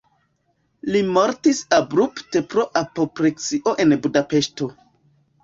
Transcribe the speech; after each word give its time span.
Li 0.95 1.01
mortis 1.17 1.59
abrupte 1.77 2.41
pro 2.55 2.65
apopleksio 2.83 3.75
en 3.87 3.95
Budapeŝto. 4.09 4.73